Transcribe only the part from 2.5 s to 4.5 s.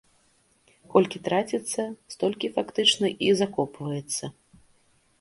фактычна, і закопваецца.